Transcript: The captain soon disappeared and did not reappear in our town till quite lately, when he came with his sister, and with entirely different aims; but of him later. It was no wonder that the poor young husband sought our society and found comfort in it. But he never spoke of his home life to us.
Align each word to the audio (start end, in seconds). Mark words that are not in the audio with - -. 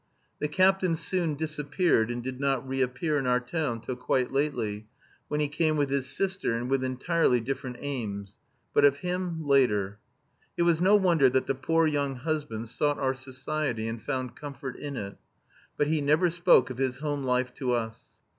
The 0.39 0.47
captain 0.47 0.95
soon 0.95 1.35
disappeared 1.35 2.09
and 2.09 2.23
did 2.23 2.39
not 2.39 2.67
reappear 2.67 3.19
in 3.19 3.27
our 3.27 3.39
town 3.39 3.81
till 3.81 3.95
quite 3.95 4.31
lately, 4.31 4.87
when 5.27 5.39
he 5.41 5.47
came 5.47 5.77
with 5.77 5.91
his 5.91 6.07
sister, 6.09 6.53
and 6.57 6.71
with 6.71 6.83
entirely 6.83 7.39
different 7.39 7.75
aims; 7.79 8.35
but 8.73 8.83
of 8.83 8.97
him 9.01 9.45
later. 9.45 9.99
It 10.57 10.63
was 10.63 10.81
no 10.81 10.95
wonder 10.95 11.29
that 11.29 11.45
the 11.45 11.53
poor 11.53 11.85
young 11.85 12.15
husband 12.15 12.69
sought 12.69 12.97
our 12.97 13.13
society 13.13 13.87
and 13.87 14.01
found 14.01 14.35
comfort 14.35 14.75
in 14.75 14.97
it. 14.97 15.17
But 15.77 15.85
he 15.85 16.01
never 16.01 16.31
spoke 16.31 16.71
of 16.71 16.79
his 16.79 16.97
home 16.97 17.21
life 17.23 17.53
to 17.53 17.73
us. 17.73 18.19